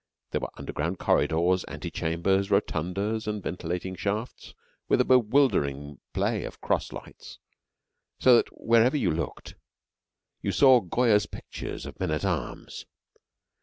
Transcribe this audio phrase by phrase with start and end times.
[0.31, 4.55] There were underground corridors, ante chambers, rotundas, and ventilating shafts
[4.89, 7.37] with a bewildering play of cross lights,
[8.19, 9.53] so that wherever you looked
[10.41, 12.87] you saw Goya's pictures of men at arms.